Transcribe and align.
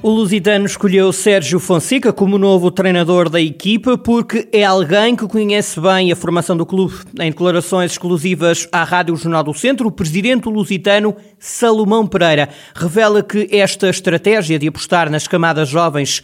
O 0.00 0.10
Lusitano 0.10 0.64
escolheu 0.64 1.12
Sérgio 1.12 1.58
Fonseca 1.58 2.12
como 2.12 2.38
novo 2.38 2.70
treinador 2.70 3.28
da 3.28 3.40
equipa 3.40 3.98
porque 3.98 4.48
é 4.52 4.62
alguém 4.62 5.16
que 5.16 5.26
conhece 5.26 5.80
bem 5.80 6.12
a 6.12 6.16
formação 6.16 6.56
do 6.56 6.64
clube. 6.64 6.94
Em 7.18 7.30
declarações 7.30 7.90
exclusivas 7.90 8.68
à 8.70 8.84
Rádio 8.84 9.16
Jornal 9.16 9.42
do 9.42 9.52
Centro, 9.52 9.88
o 9.88 9.92
presidente 9.92 10.48
lusitano, 10.48 11.16
Salomão 11.36 12.06
Pereira, 12.06 12.48
revela 12.76 13.24
que 13.24 13.48
esta 13.50 13.88
estratégia 13.88 14.56
de 14.56 14.68
apostar 14.68 15.10
nas 15.10 15.26
camadas 15.26 15.68
jovens 15.68 16.22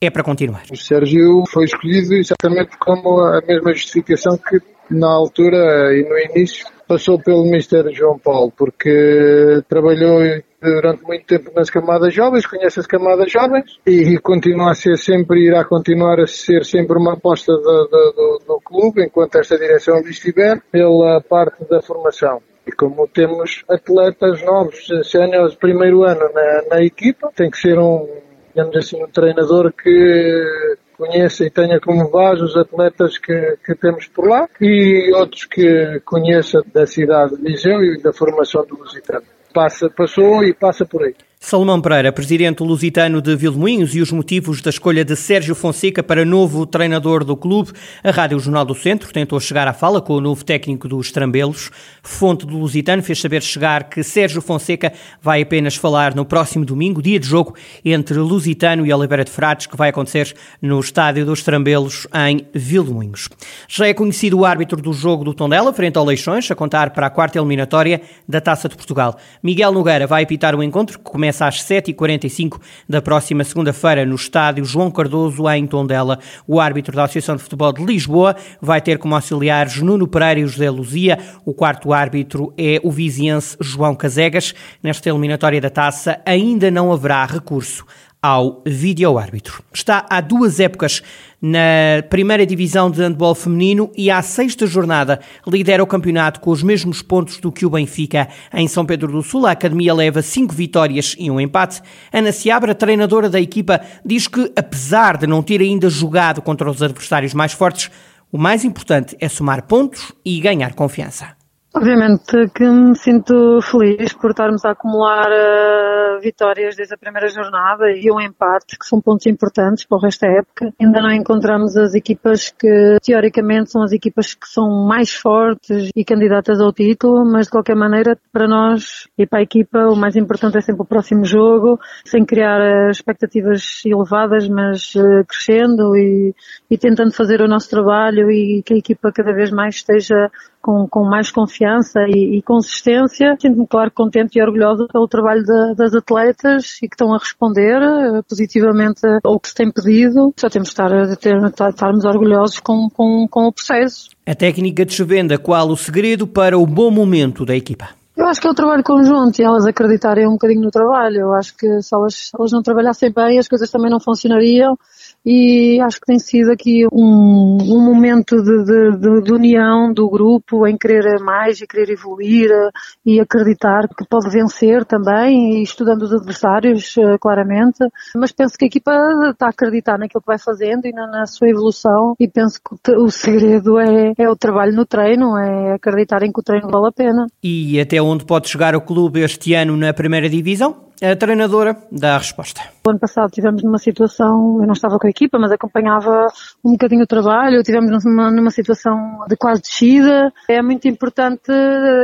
é 0.00 0.08
para 0.08 0.22
continuar. 0.22 0.62
O 0.70 0.76
Sérgio 0.76 1.42
foi 1.50 1.64
escolhido 1.64 2.14
exatamente 2.14 2.78
como 2.78 3.18
a 3.18 3.42
mesma 3.44 3.74
justificação 3.74 4.38
que 4.38 4.60
na 4.88 5.08
altura 5.08 5.92
e 5.96 6.08
no 6.08 6.16
início 6.30 6.64
passou 6.86 7.18
pelo 7.18 7.44
Ministério 7.44 7.94
João 7.94 8.18
Paulo, 8.18 8.52
porque 8.56 9.62
trabalhou 9.68 10.20
durante 10.60 11.02
muito 11.04 11.26
tempo 11.26 11.50
nas 11.54 11.70
camadas 11.70 12.12
jovens, 12.12 12.46
conhece 12.46 12.80
as 12.80 12.86
camadas 12.86 13.30
jovens 13.30 13.78
e 13.86 14.18
continua 14.18 14.70
a 14.70 14.74
ser 14.74 14.96
sempre, 14.96 15.46
irá 15.46 15.64
continuar 15.64 16.20
a 16.20 16.26
ser 16.26 16.64
sempre 16.64 16.98
uma 16.98 17.14
aposta 17.14 17.52
do, 17.52 17.88
do, 17.88 18.42
do, 18.46 18.60
clube, 18.64 19.04
enquanto 19.04 19.36
esta 19.36 19.58
direção 19.58 20.00
estiver, 20.00 20.60
pela 20.70 21.20
parte 21.20 21.64
da 21.68 21.80
formação. 21.82 22.40
E 22.66 22.72
como 22.72 23.06
temos 23.06 23.64
atletas 23.68 24.42
novos, 24.44 24.88
séniores, 25.04 25.54
primeiro 25.54 26.02
ano 26.02 26.28
na, 26.34 26.76
na 26.76 26.82
equipa, 26.82 27.30
tem 27.34 27.48
que 27.48 27.58
ser 27.58 27.78
um, 27.78 28.08
digamos 28.48 28.76
assim, 28.76 29.02
um 29.02 29.08
treinador 29.08 29.72
que 29.72 30.76
conheça 30.96 31.44
e 31.44 31.50
tenha 31.50 31.80
como 31.80 32.10
base 32.10 32.42
os 32.42 32.56
atletas 32.56 33.18
que, 33.18 33.56
que 33.64 33.74
temos 33.74 34.06
por 34.06 34.28
lá 34.28 34.48
e 34.60 35.12
outros 35.14 35.44
que 35.44 36.00
conheça 36.04 36.62
da 36.72 36.86
cidade 36.86 37.36
de 37.36 37.42
Viseu 37.42 37.82
e 37.82 38.00
da 38.02 38.12
formação 38.12 38.64
do 38.66 38.76
Lusitano. 38.76 39.24
Passa, 39.52 39.88
passou 39.88 40.42
e 40.44 40.52
passa 40.52 40.84
por 40.84 41.02
aí. 41.02 41.14
Salomão 41.38 41.80
Pereira, 41.80 42.10
presidente 42.10 42.62
lusitano 42.62 43.20
de 43.20 43.36
Vilmoinhos 43.36 43.94
e 43.94 44.00
os 44.00 44.10
motivos 44.10 44.62
da 44.62 44.70
escolha 44.70 45.04
de 45.04 45.14
Sérgio 45.14 45.54
Fonseca 45.54 46.02
para 46.02 46.24
novo 46.24 46.66
treinador 46.66 47.22
do 47.22 47.36
clube. 47.36 47.72
A 48.02 48.10
Rádio 48.10 48.40
Jornal 48.40 48.64
do 48.64 48.74
Centro 48.74 49.12
tentou 49.12 49.38
chegar 49.38 49.68
à 49.68 49.72
fala 49.72 50.00
com 50.00 50.14
o 50.14 50.20
novo 50.20 50.44
técnico 50.44 50.88
dos 50.88 51.12
Trambelos. 51.12 51.70
Fonte 52.02 52.46
do 52.46 52.56
Lusitano 52.56 53.02
fez 53.02 53.20
saber 53.20 53.42
chegar 53.42 53.84
que 53.84 54.02
Sérgio 54.02 54.40
Fonseca 54.40 54.92
vai 55.22 55.42
apenas 55.42 55.76
falar 55.76 56.16
no 56.16 56.24
próximo 56.24 56.64
domingo, 56.64 57.02
dia 57.02 57.20
de 57.20 57.28
jogo 57.28 57.54
entre 57.84 58.18
Lusitano 58.18 58.84
e 58.84 58.92
Oliveira 58.92 59.22
de 59.22 59.30
Frades, 59.30 59.66
que 59.66 59.76
vai 59.76 59.90
acontecer 59.90 60.34
no 60.60 60.80
estádio 60.80 61.26
dos 61.26 61.42
Trambelos 61.42 62.08
em 62.28 62.46
Vilmoinhos. 62.54 63.28
Já 63.68 63.86
é 63.86 63.94
conhecido 63.94 64.38
o 64.38 64.44
árbitro 64.44 64.80
do 64.80 64.92
jogo 64.92 65.22
do 65.22 65.34
Tondela, 65.34 65.72
frente 65.72 65.98
ao 65.98 66.04
Leixões, 66.04 66.50
a 66.50 66.56
contar 66.56 66.90
para 66.90 67.06
a 67.06 67.10
quarta 67.10 67.38
eliminatória 67.38 68.00
da 68.26 68.40
Taça 68.40 68.68
de 68.68 68.74
Portugal. 68.74 69.16
Miguel 69.42 69.70
Nogueira 69.70 70.06
vai 70.06 70.24
apitar 70.24 70.56
o 70.56 70.62
encontro 70.62 70.98
que 70.98 71.04
começa 71.04 71.25
começa 71.26 71.46
às 71.46 71.56
7h45 71.64 72.60
da 72.88 73.02
próxima 73.02 73.42
segunda-feira 73.42 74.06
no 74.06 74.14
estádio 74.14 74.64
João 74.64 74.92
Cardoso, 74.92 75.48
em 75.50 75.66
Tondela. 75.66 76.20
O 76.46 76.60
árbitro 76.60 76.94
da 76.94 77.02
Associação 77.02 77.34
de 77.34 77.42
Futebol 77.42 77.72
de 77.72 77.84
Lisboa 77.84 78.36
vai 78.62 78.80
ter 78.80 78.96
como 78.98 79.16
auxiliares 79.16 79.82
Nuno 79.82 80.06
Pereira 80.06 80.38
e 80.38 80.46
José 80.46 80.70
Luzia. 80.70 81.18
O 81.44 81.52
quarto 81.52 81.92
árbitro 81.92 82.54
é 82.56 82.80
o 82.84 82.92
viziense 82.92 83.56
João 83.60 83.96
Casegas. 83.96 84.54
Nesta 84.80 85.08
eliminatória 85.08 85.60
da 85.60 85.68
taça 85.68 86.20
ainda 86.24 86.70
não 86.70 86.92
haverá 86.92 87.24
recurso 87.24 87.84
ao 88.26 88.60
vídeo-árbitro. 88.66 89.62
Está 89.72 90.04
há 90.10 90.20
duas 90.20 90.58
épocas 90.58 91.00
na 91.40 92.02
primeira 92.10 92.44
divisão 92.44 92.90
de 92.90 93.00
handball 93.00 93.36
feminino 93.36 93.92
e 93.96 94.10
à 94.10 94.20
sexta 94.20 94.66
jornada 94.66 95.20
lidera 95.46 95.80
o 95.80 95.86
campeonato 95.86 96.40
com 96.40 96.50
os 96.50 96.60
mesmos 96.60 97.02
pontos 97.02 97.38
do 97.38 97.52
que 97.52 97.64
o 97.64 97.70
Benfica. 97.70 98.28
Em 98.52 98.66
São 98.66 98.84
Pedro 98.84 99.12
do 99.12 99.22
Sul, 99.22 99.46
a 99.46 99.52
academia 99.52 99.94
leva 99.94 100.22
cinco 100.22 100.52
vitórias 100.52 101.14
e 101.16 101.30
um 101.30 101.40
empate. 101.40 101.80
Ana 102.12 102.32
Seabra, 102.32 102.74
treinadora 102.74 103.30
da 103.30 103.40
equipa, 103.40 103.80
diz 104.04 104.26
que, 104.26 104.52
apesar 104.56 105.18
de 105.18 105.28
não 105.28 105.40
ter 105.40 105.60
ainda 105.60 105.88
jogado 105.88 106.42
contra 106.42 106.68
os 106.68 106.82
adversários 106.82 107.32
mais 107.32 107.52
fortes, 107.52 107.92
o 108.32 108.38
mais 108.38 108.64
importante 108.64 109.16
é 109.20 109.28
somar 109.28 109.62
pontos 109.68 110.10
e 110.24 110.40
ganhar 110.40 110.74
confiança. 110.74 111.45
Obviamente 111.76 112.48
que 112.54 112.64
me 112.64 112.96
sinto 112.96 113.60
feliz 113.60 114.14
por 114.14 114.30
estarmos 114.30 114.64
a 114.64 114.70
acumular 114.70 115.28
uh, 115.28 116.18
vitórias 116.22 116.74
desde 116.74 116.94
a 116.94 116.96
primeira 116.96 117.28
jornada 117.28 117.90
e 117.90 118.10
um 118.10 118.18
empate, 118.18 118.78
que 118.78 118.86
são 118.86 118.98
pontos 118.98 119.26
importantes 119.26 119.84
para 119.84 119.98
o 119.98 120.00
resto 120.00 120.22
da 120.22 120.32
época. 120.32 120.72
Ainda 120.80 121.02
não 121.02 121.12
encontramos 121.12 121.76
as 121.76 121.94
equipas 121.94 122.48
que, 122.48 122.96
teoricamente, 123.02 123.72
são 123.72 123.82
as 123.82 123.92
equipas 123.92 124.32
que 124.32 124.48
são 124.48 124.86
mais 124.88 125.12
fortes 125.12 125.90
e 125.94 126.02
candidatas 126.02 126.62
ao 126.62 126.72
título, 126.72 127.30
mas 127.30 127.44
de 127.44 127.52
qualquer 127.52 127.76
maneira, 127.76 128.18
para 128.32 128.48
nós 128.48 129.06
e 129.18 129.26
para 129.26 129.40
a 129.40 129.42
equipa, 129.42 129.80
o 129.80 129.94
mais 129.94 130.16
importante 130.16 130.56
é 130.56 130.62
sempre 130.62 130.80
o 130.80 130.86
próximo 130.86 131.26
jogo, 131.26 131.78
sem 132.06 132.24
criar 132.24 132.58
uh, 132.58 132.90
expectativas 132.90 133.82
elevadas, 133.84 134.48
mas 134.48 134.94
uh, 134.94 135.26
crescendo 135.28 135.94
e, 135.94 136.34
e 136.70 136.78
tentando 136.78 137.12
fazer 137.12 137.42
o 137.42 137.46
nosso 137.46 137.68
trabalho 137.68 138.30
e 138.30 138.62
que 138.64 138.72
a 138.72 138.78
equipa 138.78 139.12
cada 139.12 139.34
vez 139.34 139.50
mais 139.50 139.74
esteja 139.74 140.30
com, 140.66 140.88
com 140.88 141.04
mais 141.04 141.30
confiança 141.30 142.00
e, 142.08 142.38
e 142.38 142.42
consistência. 142.42 143.36
Sinto-me, 143.40 143.68
claro, 143.68 143.92
contente 143.92 144.36
e 144.36 144.42
orgulhosa 144.42 144.88
pelo 144.92 145.06
trabalho 145.06 145.44
de, 145.44 145.76
das 145.76 145.94
atletas 145.94 146.78
e 146.82 146.88
que 146.88 146.94
estão 146.94 147.14
a 147.14 147.18
responder 147.18 147.78
uh, 147.80 148.20
positivamente 148.28 149.00
ao 149.22 149.38
que 149.38 149.48
se 149.48 149.54
tem 149.54 149.70
pedido. 149.70 150.34
Só 150.36 150.48
temos 150.48 150.68
de 150.68 150.72
estar, 150.72 151.06
de 151.06 151.16
ter, 151.16 151.36
estarmos 151.68 152.04
orgulhosos 152.04 152.58
com, 152.58 152.90
com, 152.90 153.28
com 153.30 153.46
o 153.46 153.52
processo. 153.52 154.10
A 154.26 154.34
técnica 154.34 154.84
de 154.84 154.92
Chevenda, 154.92 155.38
qual 155.38 155.68
o 155.68 155.76
segredo 155.76 156.26
para 156.26 156.58
o 156.58 156.66
bom 156.66 156.90
momento 156.90 157.46
da 157.46 157.54
equipa? 157.54 157.90
Eu 158.16 158.26
acho 158.26 158.40
que 158.40 158.48
é 158.48 158.50
o 158.50 158.54
trabalho 158.54 158.82
conjunto 158.82 159.38
e 159.38 159.44
elas 159.44 159.66
acreditarem 159.66 160.26
um 160.26 160.32
bocadinho 160.32 160.62
no 160.62 160.70
trabalho. 160.70 161.20
Eu 161.20 161.32
acho 161.34 161.56
que 161.56 161.80
se 161.80 161.94
elas, 161.94 162.14
se 162.14 162.30
elas 162.36 162.50
não 162.50 162.62
trabalhassem 162.62 163.12
bem, 163.12 163.38
as 163.38 163.46
coisas 163.46 163.70
também 163.70 163.90
não 163.90 164.00
funcionariam 164.00 164.76
e 165.26 165.80
acho 165.80 165.98
que 165.98 166.06
tem 166.06 166.20
sido 166.20 166.52
aqui 166.52 166.86
um, 166.92 167.58
um 167.60 167.84
momento 167.84 168.40
de, 168.40 168.64
de, 168.64 169.22
de, 169.22 169.32
união 169.32 169.92
do 169.92 170.08
grupo 170.08 170.68
em 170.68 170.78
querer 170.78 171.18
mais 171.18 171.60
e 171.60 171.66
querer 171.66 171.90
evoluir 171.92 172.48
eh, 172.48 172.70
e 173.04 173.18
acreditar 173.18 173.88
que 173.88 174.06
pode 174.08 174.30
vencer 174.30 174.84
também 174.84 175.60
estudando 175.62 176.02
os 176.02 176.12
adversários 176.12 176.96
eh, 176.96 177.18
claramente, 177.20 177.78
mas 178.14 178.30
penso 178.30 178.56
que 178.56 178.66
a 178.66 178.68
equipa 178.68 178.92
está 179.30 179.46
a 179.46 179.50
acreditar 179.50 179.98
naquilo 179.98 180.20
que 180.20 180.28
vai 180.28 180.38
fazendo 180.38 180.86
e 180.86 180.92
na, 180.92 181.08
na 181.08 181.26
sua 181.26 181.48
evolução 181.48 182.14
e 182.20 182.28
penso 182.28 182.60
que 182.62 182.92
o 182.92 183.10
segredo 183.10 183.80
é, 183.80 184.12
é 184.16 184.30
o 184.30 184.36
trabalho 184.36 184.76
no 184.76 184.86
treino, 184.86 185.36
é 185.36 185.74
acreditar 185.74 186.22
em 186.22 186.30
que 186.30 186.38
o 186.38 186.44
treino 186.44 186.68
vale 186.68 186.86
a 186.86 186.92
pena. 186.92 187.26
E 187.42 187.80
até 187.80 188.00
onde 188.00 188.24
pode 188.24 188.48
chegar 188.48 188.76
o 188.76 188.80
clube 188.80 189.22
este 189.22 189.54
ano 189.54 189.76
na 189.76 189.92
primeira 189.92 190.28
divisão? 190.28 190.85
A 191.02 191.14
treinadora 191.14 191.76
dá 191.92 192.14
a 192.14 192.18
resposta. 192.18 192.60
O 192.86 192.90
ano 192.90 192.98
passado 192.98 193.30
tivemos 193.30 193.62
numa 193.62 193.78
situação, 193.78 194.58
eu 194.60 194.66
não 194.66 194.72
estava 194.72 194.98
com 194.98 195.06
a 195.06 195.10
equipa, 195.10 195.38
mas 195.38 195.52
acompanhava 195.52 196.26
um 196.64 196.72
bocadinho 196.72 197.02
o 197.02 197.06
trabalho, 197.06 197.62
tivemos 197.62 198.04
numa, 198.04 198.30
numa 198.30 198.50
situação 198.50 199.24
de 199.28 199.36
quase 199.36 199.62
descida. 199.62 200.32
É 200.48 200.62
muito 200.62 200.88
importante 200.88 201.52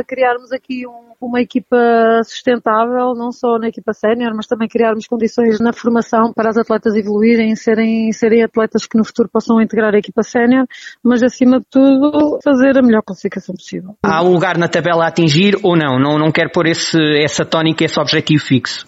criarmos 0.07 0.51
aqui 0.51 0.85
um 0.87 1.13
uma 1.25 1.41
equipa 1.41 1.77
sustentável, 2.23 3.13
não 3.15 3.31
só 3.31 3.57
na 3.57 3.67
equipa 3.67 3.93
sénior, 3.93 4.33
mas 4.35 4.45
também 4.45 4.67
criarmos 4.67 5.07
condições 5.07 5.59
na 5.59 5.71
formação 5.71 6.33
para 6.33 6.49
as 6.49 6.57
atletas 6.57 6.95
evoluírem, 6.95 7.55
serem, 7.55 8.11
serem 8.11 8.43
atletas 8.43 8.85
que 8.85 8.97
no 8.97 9.05
futuro 9.05 9.29
possam 9.31 9.61
integrar 9.61 9.93
a 9.93 9.97
equipa 9.97 10.21
sénior, 10.23 10.65
mas 11.03 11.23
acima 11.23 11.59
de 11.59 11.65
tudo 11.69 12.39
fazer 12.43 12.77
a 12.77 12.81
melhor 12.81 13.01
classificação 13.01 13.55
possível. 13.55 13.95
Há 14.03 14.23
um 14.23 14.33
lugar 14.33 14.57
na 14.57 14.67
tabela 14.67 15.05
a 15.05 15.07
atingir 15.07 15.57
ou 15.63 15.75
não? 15.77 15.99
Não, 15.99 16.17
não 16.17 16.31
quer 16.31 16.51
pôr 16.51 16.67
esse, 16.67 16.99
essa 17.23 17.45
tónica, 17.45 17.85
esse 17.85 17.99
objetivo 17.99 18.43
fixo? 18.43 18.82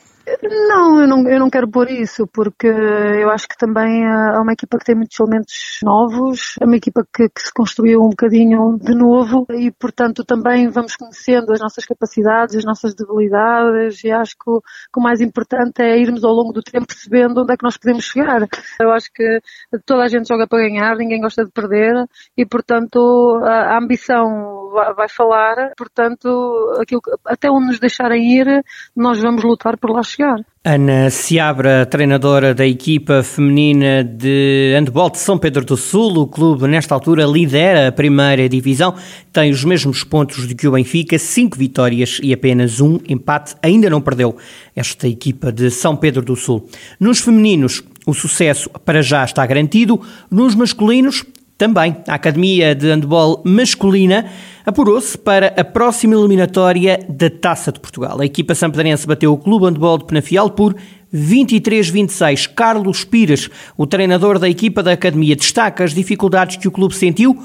Não 0.49 1.01
eu, 1.01 1.07
não, 1.07 1.27
eu 1.27 1.39
não 1.39 1.49
quero 1.49 1.69
pôr 1.69 1.89
isso, 1.89 2.27
porque 2.27 2.67
eu 2.67 3.29
acho 3.29 3.47
que 3.47 3.57
também 3.57 4.03
é 4.03 4.39
uma 4.39 4.53
equipa 4.53 4.77
que 4.77 4.85
tem 4.85 4.95
muitos 4.95 5.19
elementos 5.19 5.79
novos, 5.83 6.55
é 6.61 6.65
uma 6.65 6.75
equipa 6.75 7.05
que, 7.13 7.29
que 7.29 7.41
se 7.41 7.53
construiu 7.53 8.01
um 8.01 8.09
bocadinho 8.09 8.77
de 8.79 8.93
novo 8.93 9.45
e, 9.49 9.71
portanto, 9.71 10.23
também 10.23 10.69
vamos 10.69 10.95
conhecendo 10.95 11.51
as 11.51 11.59
nossas 11.59 11.85
capacidades, 11.85 12.55
as 12.55 12.65
nossas 12.65 12.93
debilidades 12.93 14.03
e 14.03 14.11
acho 14.11 14.35
que 14.35 14.49
o, 14.49 14.61
que 14.61 14.99
o 14.99 15.01
mais 15.01 15.21
importante 15.21 15.81
é 15.81 15.97
irmos 15.97 16.23
ao 16.23 16.33
longo 16.33 16.53
do 16.53 16.61
tempo 16.61 16.87
percebendo 16.87 17.41
onde 17.41 17.53
é 17.53 17.57
que 17.57 17.63
nós 17.63 17.77
podemos 17.77 18.03
chegar. 18.03 18.47
Eu 18.79 18.91
acho 18.91 19.11
que 19.13 19.39
toda 19.85 20.03
a 20.03 20.07
gente 20.07 20.27
joga 20.27 20.47
para 20.47 20.59
ganhar, 20.59 20.95
ninguém 20.95 21.21
gosta 21.21 21.45
de 21.45 21.51
perder 21.51 22.05
e, 22.37 22.45
portanto, 22.45 23.39
a, 23.43 23.75
a 23.75 23.77
ambição 23.77 24.64
vai 24.95 25.09
falar, 25.09 25.71
portanto, 25.77 26.77
aquilo, 26.79 27.01
até 27.25 27.49
onde 27.49 27.67
nos 27.67 27.79
deixarem 27.79 28.39
ir, 28.39 28.63
nós 28.95 29.19
vamos 29.19 29.43
lutar 29.43 29.77
por 29.77 29.91
lá 29.91 30.03
chegar. 30.03 30.39
Ana 30.63 31.11
Seabra, 31.11 31.85
treinadora 31.85 32.53
da 32.53 32.65
equipa 32.65 33.21
feminina 33.21 34.03
de 34.03 34.73
handball 34.75 35.11
de 35.11 35.19
São 35.19 35.37
Pedro 35.37 35.63
do 35.63 35.77
Sul, 35.77 36.17
o 36.17 36.27
clube 36.27 36.67
nesta 36.67 36.95
altura 36.95 37.23
lidera 37.23 37.87
a 37.87 37.91
primeira 37.91 38.49
divisão, 38.49 38.95
tem 39.31 39.51
os 39.51 39.63
mesmos 39.63 40.03
pontos 40.03 40.47
do 40.47 40.55
que 40.55 40.67
o 40.67 40.71
Benfica, 40.71 41.19
cinco 41.19 41.55
vitórias 41.55 42.19
e 42.23 42.33
apenas 42.33 42.81
um 42.81 42.99
empate, 43.07 43.55
ainda 43.61 43.91
não 43.91 44.01
perdeu 44.01 44.35
esta 44.75 45.07
equipa 45.07 45.51
de 45.51 45.69
São 45.69 45.95
Pedro 45.95 46.23
do 46.23 46.35
Sul. 46.35 46.67
Nos 46.99 47.19
femininos, 47.19 47.83
o 48.05 48.13
sucesso 48.13 48.67
para 48.83 49.03
já 49.03 49.23
está 49.23 49.45
garantido, 49.45 50.01
nos 50.31 50.55
masculinos 50.55 51.23
também, 51.57 51.95
a 52.07 52.15
Academia 52.15 52.75
de 52.75 52.87
Handball 52.87 53.41
Masculina 53.45 54.29
apurou-se 54.65 55.17
para 55.17 55.47
a 55.59 55.63
próxima 55.63 56.15
eliminatória 56.15 56.99
da 57.07 57.29
Taça 57.29 57.71
de 57.71 57.79
Portugal. 57.79 58.19
A 58.19 58.25
equipa 58.25 58.55
sampadense 58.55 59.07
bateu 59.07 59.31
o 59.31 59.37
Clube 59.37 59.65
Handball 59.65 59.99
de 59.99 60.05
Penafiel 60.05 60.49
por 60.49 60.75
23-26. 61.13 62.53
Carlos 62.53 63.05
Pires, 63.05 63.49
o 63.77 63.85
treinador 63.85 64.39
da 64.39 64.49
equipa 64.49 64.81
da 64.81 64.91
Academia, 64.91 65.35
destaca 65.35 65.83
as 65.83 65.93
dificuldades 65.93 66.57
que 66.57 66.67
o 66.67 66.71
clube 66.71 66.95
sentiu 66.95 67.35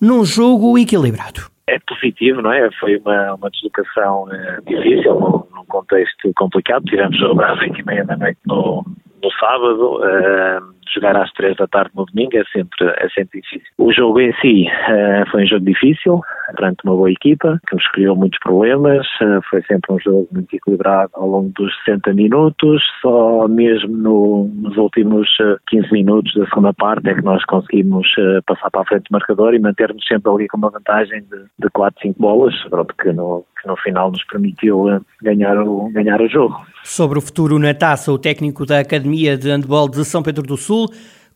num 0.00 0.24
jogo 0.24 0.78
equilibrado. 0.78 1.42
É 1.66 1.78
positivo, 1.86 2.40
não 2.40 2.52
é? 2.52 2.70
Foi 2.80 2.96
uma, 2.96 3.34
uma 3.34 3.50
deslocação 3.50 4.32
é, 4.32 4.60
difícil, 4.66 5.12
num, 5.54 5.64
contexto 5.66 6.32
complicado. 6.34 6.84
Tivemos 6.84 7.18
jogo 7.18 7.42
às 7.42 7.58
8 7.60 7.78
e 7.78 7.84
meia 7.84 8.04
da 8.04 8.16
noite 8.16 8.38
no, 8.46 8.86
no 9.22 9.30
sábado. 9.32 10.04
É, 10.04 10.60
jogar 10.94 11.16
às 11.16 11.30
três 11.32 11.56
da 11.56 11.66
tarde 11.66 11.90
no 11.94 12.04
domingo 12.06 12.36
é 12.36 12.44
sempre, 12.44 12.86
é 12.86 13.08
sempre 13.10 13.40
difícil. 13.40 13.68
O 13.78 13.92
jogo 13.92 14.20
em 14.20 14.32
si 14.40 14.66
uh, 14.66 15.30
foi 15.30 15.44
um 15.44 15.46
jogo 15.46 15.64
difícil, 15.64 16.20
perante 16.54 16.78
uma 16.84 16.96
boa 16.96 17.10
equipa, 17.10 17.60
que 17.68 17.74
nos 17.74 17.86
criou 17.88 18.16
muitos 18.16 18.38
problemas. 18.40 19.06
Uh, 19.20 19.40
foi 19.48 19.62
sempre 19.62 19.92
um 19.92 20.00
jogo 20.00 20.28
muito 20.32 20.54
equilibrado 20.54 21.10
ao 21.14 21.28
longo 21.28 21.52
dos 21.56 21.72
60 21.84 22.12
minutos. 22.14 22.82
Só 23.00 23.46
mesmo 23.48 23.96
no, 23.96 24.50
nos 24.54 24.76
últimos 24.76 25.28
15 25.68 25.86
eh, 25.86 25.92
minutos 25.92 26.34
da 26.34 26.46
segunda 26.46 26.72
parte 26.72 27.08
é 27.08 27.14
que 27.14 27.22
nós 27.22 27.44
conseguimos 27.44 28.08
passar 28.46 28.70
para 28.70 28.82
a 28.82 28.84
frente 28.84 29.04
do 29.04 29.12
marcador 29.12 29.54
e 29.54 29.58
manter-nos 29.58 30.04
sempre 30.06 30.30
ali 30.30 30.48
com 30.48 30.56
uma 30.56 30.70
vantagem 30.70 31.22
de, 31.22 31.38
de 31.58 31.70
4, 31.72 32.00
5 32.02 32.20
bolas, 32.20 32.54
pronto, 32.68 32.94
que 33.00 33.12
no, 33.12 33.44
que 33.60 33.68
no 33.68 33.76
final 33.76 34.10
nos 34.10 34.24
permitiu 34.24 35.02
ganhar 35.22 35.58
o, 35.58 35.90
ganhar 35.90 36.20
o 36.20 36.28
jogo. 36.28 36.60
Sobre 36.82 37.18
o 37.18 37.22
futuro 37.22 37.58
na 37.58 37.74
taça, 37.74 38.12
o 38.12 38.18
técnico 38.18 38.64
da 38.64 38.80
Academia 38.80 39.36
de 39.36 39.50
Handball 39.50 39.88
de 39.88 40.04
São 40.04 40.22
Pedro 40.22 40.42
do 40.42 40.56
Sul 40.56 40.88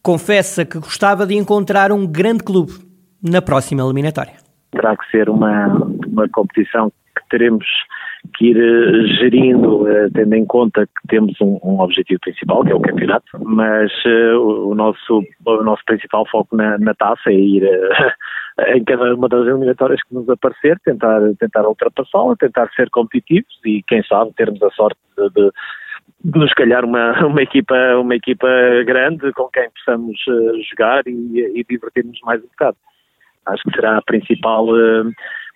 confessa 0.03 0.65
que 0.65 0.79
gostava 0.79 1.27
de 1.27 1.35
encontrar 1.35 1.93
um 1.93 2.07
grande 2.07 2.43
clube 2.43 2.73
na 3.23 3.41
próxima 3.41 3.83
eliminatória. 3.83 4.35
Terá 4.73 4.97
que 4.97 5.11
ser 5.11 5.29
uma, 5.29 5.69
uma 6.07 6.29
competição 6.29 6.91
que 6.91 7.29
teremos 7.31 7.67
que 8.37 8.47
ir 8.47 8.57
uh, 8.57 9.07
gerindo, 9.19 9.83
uh, 9.83 10.11
tendo 10.13 10.35
em 10.35 10.47
conta 10.47 10.87
que 10.87 11.09
temos 11.09 11.35
um, 11.41 11.59
um, 11.63 11.81
objetivo 11.81 12.21
principal, 12.21 12.65
que 12.65 12.73
é 12.73 12.75
o 12.75 12.81
campeonato, 12.81 13.27
mas 13.45 13.93
uh, 14.05 14.69
o, 14.69 14.75
nosso, 14.75 15.23
o 15.45 15.63
nosso 15.63 15.83
principal 15.85 16.27
foco 16.31 16.57
na, 16.57 16.79
na 16.79 16.95
taça 16.95 17.31
é 17.31 17.35
ir 17.35 17.63
em 18.59 18.85
cada 18.85 19.15
uma 19.15 19.29
das 19.29 19.47
eliminatórias 19.47 20.03
que 20.03 20.15
nos 20.15 20.29
aparecer, 20.29 20.79
tentar, 20.85 21.21
tentar 21.39 21.67
ultrapassá-la, 21.67 22.37
tentar 22.37 22.69
ser 22.75 22.91
competitivos 22.91 23.59
e, 23.65 23.83
quem 23.85 24.03
sabe, 24.05 24.33
termos 24.35 24.63
a 24.63 24.71
sorte 24.71 24.99
de, 25.19 25.51
de 26.25 26.39
nos 26.39 26.53
calhar 26.53 26.85
uma, 26.85 27.13
uma, 27.27 27.43
equipa, 27.43 27.75
uma 27.97 28.15
equipa 28.15 28.49
grande 28.85 29.33
com 29.33 29.49
quem 29.49 29.69
possamos 29.71 30.19
uh, 30.29 30.63
jogar 30.71 31.03
e, 31.07 31.61
e 31.61 31.65
divertir-nos 31.69 32.21
mais 32.23 32.43
um 32.43 32.49
bocado. 32.49 32.77
Acho 33.47 33.63
que 33.65 33.73
será 33.73 33.99
a 33.99 34.03
principal, 34.03 34.67
uh, 34.69 35.11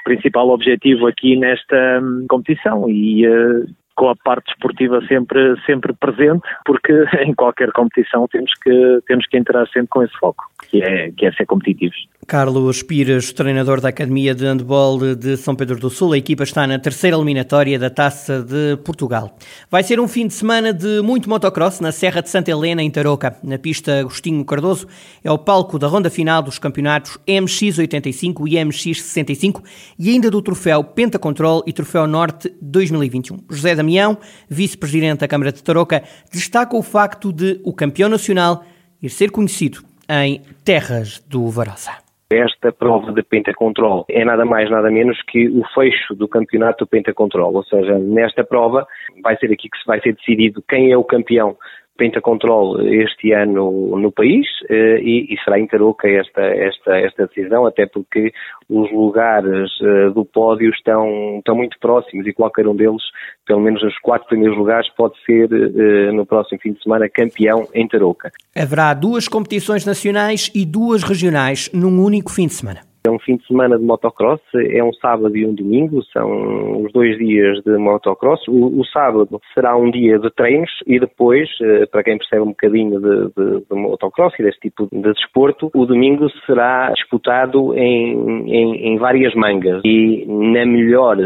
principal 0.05 0.49
objetivo 0.49 1.07
aqui 1.07 1.37
nesta 1.37 2.01
um, 2.01 2.27
competição 2.29 2.89
e 2.89 3.27
uh, 3.29 3.67
com 3.97 4.11
a 4.11 4.15
parte 4.15 4.53
esportiva 4.53 5.01
sempre, 5.09 5.57
sempre 5.65 5.93
presente, 5.95 6.43
porque 6.65 6.93
em 7.25 7.35
qualquer 7.35 7.73
competição 7.73 8.29
temos 8.29 8.53
que, 8.63 9.01
temos 9.09 9.27
que 9.27 9.37
entrar 9.37 9.67
sempre 9.69 9.89
com 9.89 10.03
esse 10.03 10.17
foco, 10.19 10.45
que 10.71 10.83
é, 10.83 11.11
que 11.11 11.27
é 11.27 11.33
ser 11.33 11.47
competitivos. 11.47 11.97
Carlos 12.27 12.83
Pires, 12.83 13.33
treinador 13.33 13.81
da 13.81 13.89
Academia 13.89 14.35
de 14.35 14.45
Handball 14.45 15.15
de 15.15 15.37
São 15.37 15.55
Pedro 15.55 15.79
do 15.79 15.89
Sul. 15.89 16.13
A 16.13 16.19
equipa 16.19 16.43
está 16.43 16.67
na 16.67 16.77
terceira 16.77 17.17
eliminatória 17.17 17.79
da 17.79 17.89
Taça 17.89 18.43
de 18.43 18.77
Portugal. 18.85 19.37
Vai 19.71 19.85
ser 19.85 20.01
um 20.01 20.09
fim 20.09 20.27
de 20.27 20.35
semana 20.35 20.73
de 20.73 21.01
muito 21.03 21.29
motocross 21.29 21.79
na 21.81 21.93
Serra 21.93 22.21
de 22.21 22.29
Santa 22.29 22.51
Helena, 22.51 22.83
em 22.83 22.91
Tarouca. 22.91 23.37
Na 23.45 23.59
pista 23.59 24.01
Agostinho 24.01 24.45
Cardoso 24.45 24.89
é 25.23 25.31
o 25.31 25.39
palco 25.39 25.79
da 25.79 25.87
ronda 25.87 26.11
final 26.11 26.43
dos 26.43 26.59
campeonatos 26.59 27.17
MX85 27.29 28.49
e 28.49 28.55
MX65 28.57 29.63
e 29.97 30.11
ainda 30.11 30.29
do 30.29 30.43
troféu 30.43 30.83
Pentacontrol 30.83 31.63
e 31.65 31.73
Troféu 31.73 32.09
Norte 32.09 32.53
2021. 32.61 33.39
José 33.49 33.77
Damião, 33.87 34.19
vice-presidente 34.51 35.21
da 35.21 35.29
Câmara 35.29 35.53
de 35.53 35.63
Tarouca, 35.63 36.03
destaca 36.33 36.77
o 36.77 36.83
facto 36.83 37.33
de 37.33 37.61
o 37.65 37.73
campeão 37.73 38.09
nacional 38.09 38.65
ir 39.01 39.11
ser 39.11 39.31
conhecido 39.31 39.79
em 40.11 40.43
terras 40.65 41.21
do 41.21 41.49
Varosa. 41.49 41.93
Esta 42.29 42.73
prova 42.73 43.13
de 43.13 43.23
pentacontrol 43.23 44.05
é 44.11 44.25
nada 44.25 44.45
mais, 44.45 44.69
nada 44.69 44.91
menos 44.91 45.17
que 45.29 45.49
o 45.49 45.63
fecho 45.73 46.17
do 46.17 46.27
campeonato 46.27 46.85
do 46.85 46.89
pentacontrol, 46.89 47.55
ou 47.55 47.63
seja, 47.63 47.97
nesta 47.97 48.43
prova 48.43 48.85
vai 49.23 49.37
ser 49.37 49.47
aqui 49.53 49.69
que 49.69 49.79
vai 49.87 50.01
ser 50.01 50.17
decidido 50.17 50.61
quem 50.69 50.91
é 50.91 50.97
o 50.97 51.05
campeão 51.05 51.57
Pentacontrol 51.97 52.81
este 52.83 53.33
ano 53.33 53.97
no 53.97 54.13
país 54.13 54.47
eh, 54.69 54.99
e, 55.01 55.35
e 55.35 55.37
será 55.43 55.57
Tarouca 55.67 56.09
esta, 56.09 56.43
esta, 56.43 56.99
esta 56.99 57.27
decisão, 57.27 57.67
até 57.67 57.87
porque 57.87 58.33
os 58.69 58.91
lugares 58.93 59.71
eh, 59.83 60.11
do 60.11 60.25
pódio 60.25 60.71
estão, 60.71 61.39
estão 61.39 61.57
muito 61.57 61.79
próximos 61.81 62.27
e 62.27 62.33
qualquer 62.33 62.67
um 62.69 62.77
deles, 62.77 63.03
pelo 63.47 63.61
menos 63.61 63.83
os 63.83 63.99
quatro 63.99 64.29
primeiros 64.29 64.57
lugares, 64.57 64.89
pode 64.97 65.15
ser 65.25 65.49
eh, 65.53 66.13
no 66.13 66.27
próximo 66.27 66.61
fim 66.61 66.73
de 66.73 66.83
semana 66.83 67.09
campeão 67.09 67.69
em 67.75 67.87
Tarouca. 67.89 68.31
Haverá 68.55 68.93
duas 68.95 69.29
competições 69.29 69.85
nacionais 69.85 70.51
e 70.55 70.65
duas 70.65 71.03
regionais 71.03 71.71
num 71.73 72.05
único 72.05 72.31
fim 72.31 72.47
de 72.47 72.55
semana. 72.55 72.81
É 73.07 73.11
um 73.11 73.21
fim 73.21 73.37
de 73.37 73.47
semana 73.47 73.79
de 73.79 73.85
motocross, 73.85 74.41
é 74.53 74.83
um 74.83 74.93
sábado 74.95 75.37
e 75.37 75.47
um 75.47 75.55
domingo, 75.55 76.03
são 76.13 76.83
os 76.83 76.93
dois 76.93 77.17
dias 77.17 77.63
de 77.63 77.79
motocross. 77.79 78.41
O, 78.49 78.81
o 78.81 78.85
sábado 78.87 79.41
será 79.55 79.77
um 79.77 79.93
dia 79.93 80.19
de 80.19 80.29
treinos 80.31 80.71
e 80.85 80.99
depois, 80.99 81.49
eh, 81.63 81.87
para 81.87 82.03
quem 82.03 82.19
percebe 82.19 82.43
um 82.43 82.49
bocadinho 82.49 83.01
de, 83.01 83.27
de, 83.29 83.61
de 83.71 83.77
motocross 83.77 84.35
e 84.41 84.43
desse 84.43 84.59
tipo 84.59 84.89
de 84.91 85.13
desporto, 85.13 85.71
o 85.73 85.87
domingo 85.87 86.29
será 86.47 86.91
disputado 86.91 87.75
em, 87.75 88.51
em, 88.51 88.89
em 88.89 88.99
várias 88.99 89.33
mangas 89.37 89.83
e 89.85 90.25
na 90.27 90.67
melhor 90.67 91.17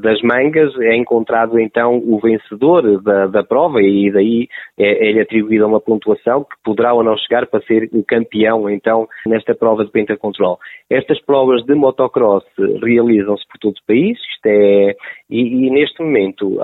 das 0.00 0.22
mangas 0.22 0.74
é 0.80 0.96
encontrado 0.96 1.58
então 1.60 1.98
o 1.98 2.18
vencedor 2.20 3.02
da, 3.02 3.26
da 3.26 3.44
prova 3.44 3.82
e 3.82 4.10
daí 4.10 4.48
é-lhe 4.78 5.18
é 5.18 5.22
atribuída 5.22 5.66
uma 5.66 5.80
pontuação 5.80 6.44
que 6.44 6.56
poderá 6.64 6.94
ou 6.94 7.02
não 7.02 7.18
chegar 7.18 7.46
para 7.46 7.60
ser 7.64 7.90
o 7.92 8.02
campeão 8.02 8.70
então 8.70 9.06
nesta 9.26 9.54
prova 9.54 9.84
de 9.84 9.90
pentacontrol. 9.90 10.58
Estas 10.88 11.17
as 11.18 11.24
provas 11.24 11.64
de 11.64 11.74
motocross 11.74 12.44
realizam-se 12.82 13.46
por 13.48 13.58
todo 13.58 13.76
o 13.76 13.86
país, 13.86 14.18
isto 14.18 14.46
é, 14.46 14.94
e, 15.28 15.66
e 15.66 15.70
neste 15.70 16.00
momento 16.00 16.58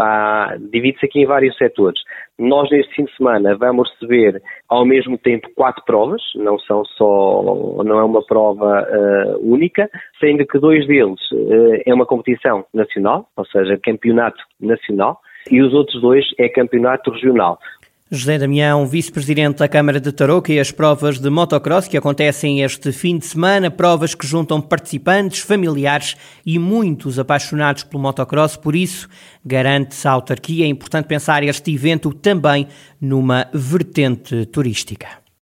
divide-se 0.70 1.06
aqui 1.06 1.20
em 1.20 1.26
vários 1.26 1.56
setores. 1.56 2.00
Nós 2.38 2.70
neste 2.70 2.94
fim 2.94 3.04
de 3.04 3.16
semana 3.16 3.56
vamos 3.56 3.90
receber 3.92 4.40
ao 4.68 4.84
mesmo 4.84 5.18
tempo 5.18 5.48
quatro 5.54 5.84
provas, 5.84 6.22
não 6.36 6.58
são 6.58 6.84
só, 6.84 7.82
não 7.84 7.98
é 7.98 8.04
uma 8.04 8.24
prova 8.24 8.82
uh, 8.82 9.52
única, 9.52 9.88
sendo 10.20 10.46
que 10.46 10.58
dois 10.58 10.86
deles 10.86 11.20
uh, 11.32 11.82
é 11.86 11.92
uma 11.92 12.06
competição 12.06 12.64
nacional, 12.72 13.28
ou 13.36 13.44
seja, 13.46 13.78
campeonato 13.82 14.38
nacional, 14.60 15.20
e 15.50 15.60
os 15.62 15.74
outros 15.74 16.00
dois 16.00 16.24
é 16.38 16.48
campeonato 16.48 17.10
regional. 17.10 17.58
José 18.14 18.38
Damião, 18.38 18.86
vice-presidente 18.86 19.58
da 19.58 19.68
Câmara 19.68 20.00
de 20.00 20.12
Tarouca 20.12 20.52
e 20.52 20.60
as 20.60 20.70
provas 20.70 21.18
de 21.18 21.28
motocross 21.28 21.88
que 21.88 21.96
acontecem 21.96 22.62
este 22.62 22.92
fim 22.92 23.18
de 23.18 23.26
semana, 23.26 23.70
provas 23.70 24.14
que 24.14 24.26
juntam 24.26 24.60
participantes, 24.60 25.40
familiares 25.40 26.16
e 26.46 26.58
muitos 26.58 27.18
apaixonados 27.18 27.82
pelo 27.82 28.02
motocross, 28.02 28.56
por 28.56 28.76
isso 28.76 29.08
garante-se 29.44 30.06
a 30.06 30.12
autarquia. 30.12 30.64
É 30.64 30.68
importante 30.68 31.06
pensar 31.06 31.42
este 31.42 31.74
evento 31.74 32.12
também 32.12 32.68
numa 33.00 33.48
vertente 33.52 34.46
turística. 34.46 35.23